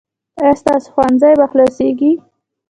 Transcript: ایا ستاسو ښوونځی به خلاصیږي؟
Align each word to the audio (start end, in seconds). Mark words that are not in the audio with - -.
ایا 0.39 0.53
ستاسو 0.61 0.87
ښوونځی 0.93 1.33
به 1.39 1.45
خلاصیږي؟ 1.51 2.11